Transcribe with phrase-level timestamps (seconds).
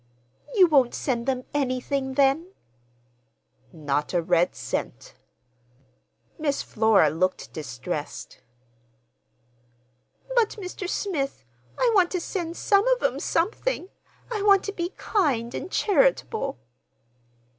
[0.55, 2.53] "You won't send them anything, then?"
[3.71, 5.13] "Not a red cent."
[6.39, 8.39] Miss Flora looked distressed.
[10.33, 10.89] "But, Mr.
[10.89, 11.45] Smith,
[11.77, 13.89] I want to send some of 'em something!
[14.31, 16.57] I want to be kind and charitable."